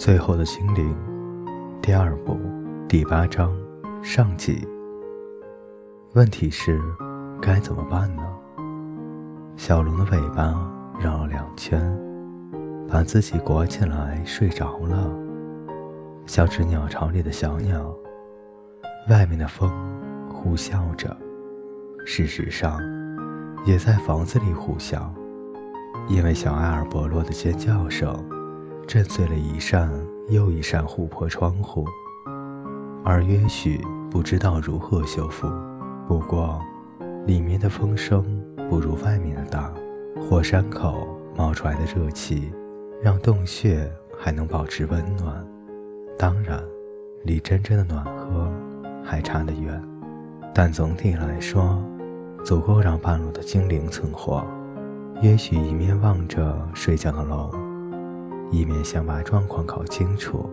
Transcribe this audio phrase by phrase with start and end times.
[0.00, 0.96] 最后的精灵，
[1.82, 2.40] 第二部
[2.88, 3.54] 第八章
[4.02, 4.66] 上集。
[6.14, 6.80] 问题是，
[7.38, 8.22] 该怎么办呢？
[9.58, 10.54] 小龙的尾巴
[10.98, 11.78] 绕了两圈，
[12.88, 15.12] 把自己裹起来睡着了，
[16.24, 17.94] 像只鸟巢里的小鸟。
[19.10, 19.70] 外面的风
[20.32, 21.14] 呼啸着，
[22.06, 22.80] 事实上，
[23.66, 25.02] 也在房子里呼啸，
[26.08, 28.29] 因为小埃尔伯洛的尖叫声。
[28.90, 29.88] 震碎了一扇
[30.30, 31.86] 又一扇琥珀窗户，
[33.04, 35.46] 而约许不知道如何修复。
[36.08, 36.60] 不过，
[37.24, 38.24] 里面的风声
[38.68, 39.72] 不如外面的大，
[40.20, 42.52] 火山口冒出来的热气
[43.00, 45.46] 让洞穴还能保持温暖。
[46.18, 46.60] 当然，
[47.22, 48.52] 离真正的暖和
[49.04, 49.80] 还差得远，
[50.52, 51.80] 但总体来说，
[52.44, 54.44] 足够让半路的精灵存活。
[55.22, 57.69] 约许一面望着睡觉的龙。
[58.50, 60.50] 一面想把状况搞清楚，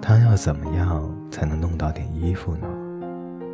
[0.00, 2.66] 他要怎么样才能弄到点衣服呢？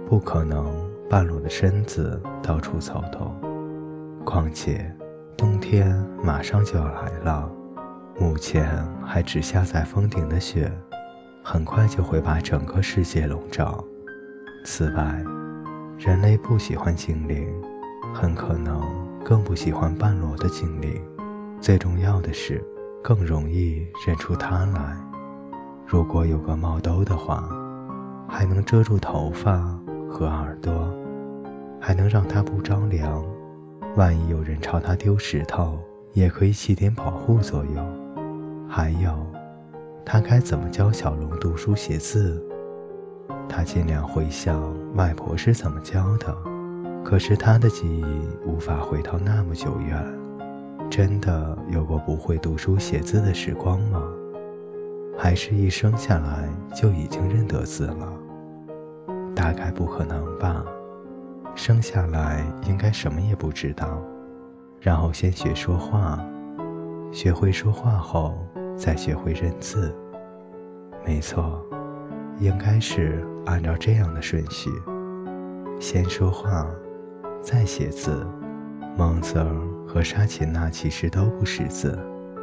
[0.09, 0.67] 不可能
[1.11, 3.35] 半裸的身子到处走动。
[4.25, 4.95] 况且，
[5.37, 7.51] 冬天马上就要来了，
[8.19, 10.71] 目前还只下在峰顶的雪，
[11.43, 13.85] 很快就会把整个世界笼罩。
[14.65, 15.23] 此外，
[15.99, 17.53] 人类不喜欢精灵，
[18.15, 18.81] 很可能
[19.25, 21.03] 更不喜欢半裸的精灵。
[21.61, 22.63] 最重要的是。
[23.05, 24.97] 更容易认出他来。
[25.87, 27.47] 如果有个帽兜的话，
[28.27, 30.91] 还能遮住头发和耳朵，
[31.79, 33.23] 还能让他不着凉。
[33.95, 35.79] 万一有人朝他丢石头，
[36.15, 38.67] 也可以起点保护作用。
[38.67, 39.15] 还有，
[40.03, 42.43] 他该怎么教小龙读书写字？
[43.47, 46.35] 他尽量回想外婆是怎么教的，
[47.05, 48.05] 可是他的记忆
[48.47, 50.03] 无法回到那么久远。
[50.91, 54.03] 真的有过不会读书写字的时光吗？
[55.19, 58.13] 还是一生下来就已经认得字了？
[59.35, 60.65] 大概不可能吧。
[61.55, 64.03] 生下来应该什么也不知道，
[64.81, 66.19] 然后先学说话，
[67.13, 68.37] 学会说话后
[68.77, 69.95] 再学会认字。
[71.07, 71.65] 没错，
[72.39, 74.71] 应该是按照这样的顺序：
[75.81, 76.67] 先说话，
[77.41, 78.27] 再写字。
[78.97, 79.55] 蒙瑟尔
[79.95, 81.97] 和沙琴娜其实都不识字，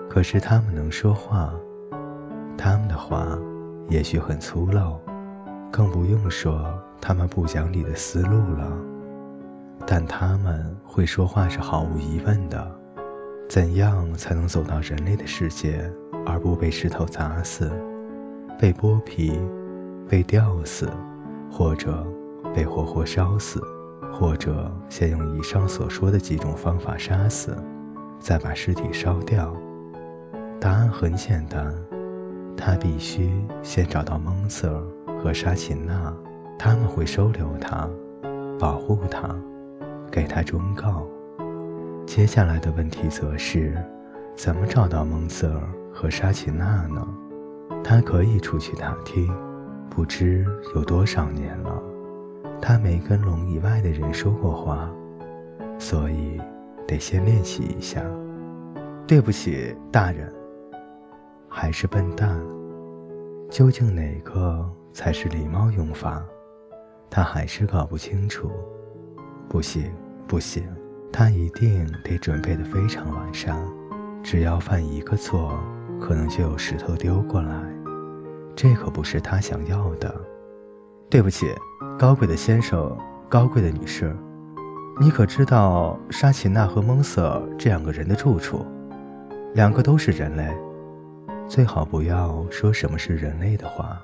[0.10, 1.54] 可是他们能说话。
[2.58, 3.38] 他们的话
[3.90, 4.98] 也许很粗陋，
[5.70, 8.72] 更不用说他们不讲理的思路了。
[9.86, 12.66] 但他们会说话是毫无疑问的。
[13.50, 15.92] 怎样才能走到人类的世界，
[16.26, 17.70] 而不被石头砸死、
[18.58, 19.38] 被剥皮、
[20.08, 20.90] 被吊死，
[21.52, 22.02] 或者
[22.56, 23.62] 被活活烧死？
[24.12, 27.58] 或者先用以上所说的几种方法杀死，
[28.20, 29.56] 再把尸体烧掉。
[30.60, 31.74] 答案很简单，
[32.56, 33.32] 他必须
[33.64, 34.76] 先找到蒙瑟
[35.08, 36.14] 尔和沙琴娜，
[36.60, 37.90] 他们会收留他，
[38.60, 39.36] 保护他，
[40.12, 41.08] 给他忠告。
[42.06, 43.76] 接下来的问题则是，
[44.36, 45.62] 怎么找到蒙瑟尔
[45.92, 47.08] 和沙琴娜呢？
[47.84, 49.34] 他可以出去打听，
[49.90, 50.46] 不知
[50.76, 51.82] 有多少年了。
[52.62, 54.90] 他没跟龙以外的人说过话，
[55.80, 56.40] 所以
[56.88, 58.02] 得先练习一下。
[59.08, 60.32] 对不起，大人。
[61.50, 62.40] 还是笨蛋。
[63.50, 66.24] 究竟哪个才是礼貌用法？
[67.10, 68.50] 他还是搞不清楚。
[69.50, 69.92] 不行，
[70.28, 70.64] 不行，
[71.12, 73.58] 他一定得准备的非常完善。
[74.24, 75.60] 只要犯一个错，
[76.00, 77.54] 可能就有石头丢过来。
[78.56, 80.14] 这可不是他想要的。
[81.12, 81.54] 对不起。
[82.00, 82.98] 高贵的先生，
[83.30, 84.16] 高贵的女士，
[85.00, 88.66] 你可知道沙琴娜和蒙瑟这两个人的住处？
[89.54, 90.52] 两个都是人类，
[91.48, 94.02] 最好不要说什么是人类的话，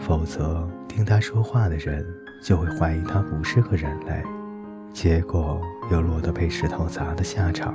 [0.00, 2.04] 否则听他说话的人
[2.42, 4.22] 就会怀疑他不是个人类，
[4.92, 7.72] 结果又落得被石头砸的下场。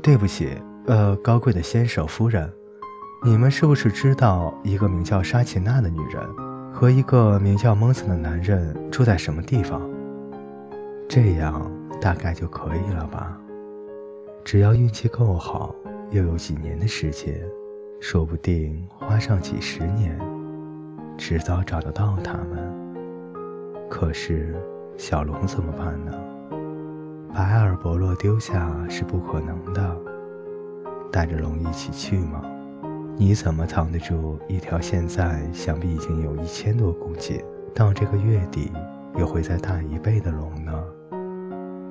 [0.00, 0.56] 对不起，
[0.86, 2.50] 呃，高贵的先生夫人，
[3.24, 6.45] 你们是不是知道一个名叫沙琴娜的女人？
[6.78, 9.80] 和一个名叫蒙森的男人住在什么地方？
[11.08, 13.40] 这样大概就可以了吧？
[14.44, 15.74] 只要运气够好，
[16.10, 17.40] 又有几年的时间，
[17.98, 20.20] 说不定花上几十年，
[21.16, 22.58] 迟早找得到他们。
[23.88, 24.54] 可是
[24.98, 26.12] 小龙怎么办呢？
[27.32, 29.96] 把埃尔伯洛丢下是不可能的，
[31.10, 32.42] 带着龙一起去吗？
[33.18, 37.42] 你怎么藏得住一条现在想必已经有一千多公斤，
[37.74, 38.70] 到这个月底
[39.16, 40.72] 又会再大一倍的龙呢？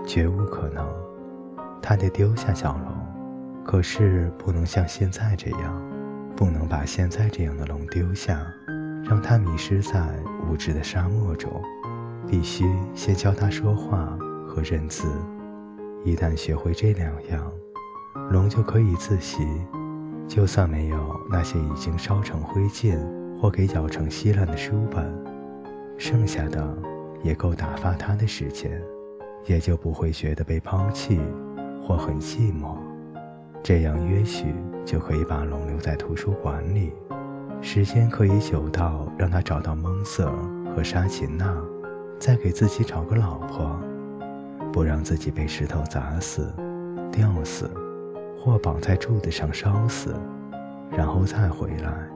[0.06, 0.88] 绝无可能，
[1.82, 5.82] 他得丢下小龙，可是不能像现在这样，
[6.36, 8.46] 不能把现在这样的龙丢下，
[9.04, 10.08] 让它迷失在
[10.48, 11.52] 无知的沙漠中。
[12.28, 14.16] 必须先教它说话
[14.48, 15.08] 和认字。
[16.04, 17.52] 一旦学会这两样，
[18.30, 19.44] 龙就可以自习。
[20.28, 22.98] 就算没有那些已经烧成灰烬
[23.40, 25.06] 或给咬成稀烂的书本，
[25.98, 26.76] 剩下的
[27.24, 28.82] 也够打发他的时间，
[29.46, 31.20] 也就不会觉得被抛弃
[31.86, 32.76] 或很寂寞。
[33.64, 36.92] 这样也许就可以把龙留在图书馆里，
[37.62, 40.32] 时间可以久到让他找到蒙瑟
[40.76, 41.56] 和沙琴娜，
[42.20, 43.80] 再给自己找个老婆，
[44.74, 46.54] 不让自己被石头砸死、
[47.12, 47.70] 吊死，
[48.46, 50.16] 或绑在柱子上烧死，
[50.92, 52.08] 然后再回来，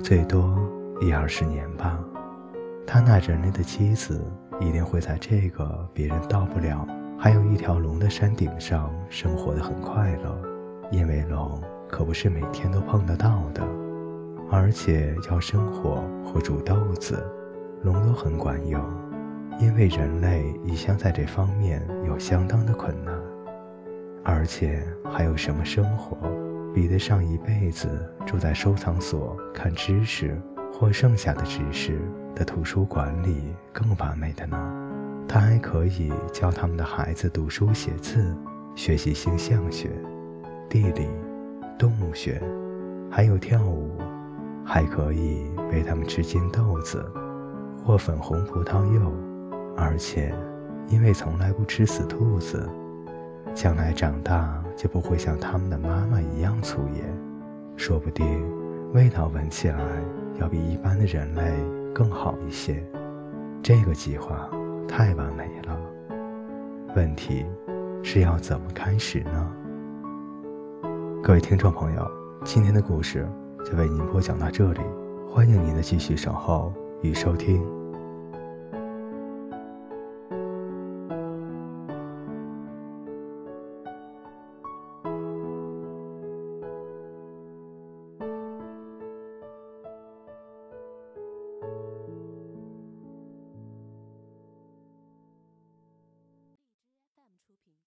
[0.00, 0.56] 最多
[1.00, 1.98] 一二十年吧。
[2.86, 4.24] 他那人类的妻子
[4.60, 6.86] 一定会在这个别人到不了。
[7.18, 10.40] 还有一条龙的山顶上生活的很快乐，
[10.92, 13.60] 因为龙可不是每天都碰得到的，
[14.52, 17.26] 而且要生火或煮豆子，
[17.82, 18.80] 龙都很管用。
[19.58, 23.14] 因为人类一向在这方面有相当的困难，
[24.24, 24.82] 而且
[25.12, 26.16] 还有什么生活
[26.72, 27.88] 比得上一辈子
[28.24, 30.40] 住在收藏所看知识
[30.72, 32.00] 或剩下的知识
[32.34, 34.56] 的图书馆里更完美的呢？
[35.28, 38.36] 他还可以教他们的孩子读书写字，
[38.74, 39.90] 学习星象学、
[40.68, 41.08] 地理、
[41.78, 42.42] 动物学，
[43.10, 43.96] 还有跳舞，
[44.64, 47.04] 还可以喂他们吃金豆子
[47.84, 49.12] 或粉红葡萄柚，
[49.76, 50.34] 而且
[50.88, 52.68] 因为从来不吃死兔子，
[53.54, 57.04] 将来长大就不会像他们的妈妈一样粗野，
[57.76, 58.26] 说不定
[58.92, 59.78] 味道闻起来
[60.40, 61.42] 要比一般的人类
[61.94, 62.84] 更好一些。
[63.62, 64.48] 这个计划。
[64.86, 65.76] 太完美了。
[66.94, 67.44] 问题
[68.02, 69.52] 是要怎么开始呢？
[71.22, 72.08] 各位听众朋友，
[72.44, 73.26] 今天的故事
[73.64, 74.80] 就为您播讲到这里，
[75.28, 76.72] 欢迎您的继续守候
[77.02, 77.64] 与收听。